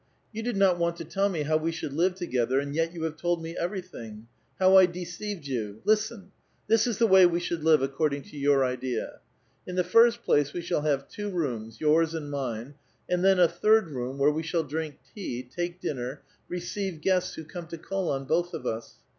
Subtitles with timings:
[0.33, 2.49] You did not want to tell me how we should live ft 122 A VITAL
[2.49, 2.63] QUESTION.
[2.63, 4.27] together, aud yet you have told me everything
[4.59, 4.75] I How.
[4.77, 6.31] I de ceived you 1 Lis to u:
[6.71, 9.19] tliis is the way we should live accord ing to your idea.
[9.67, 12.73] In the lirst place, we shall have two rooms, yours and mine,
[13.07, 17.43] and theu a third room where we shall drink tea, take dinner, receive guests who
[17.43, 18.95] come to call on both of us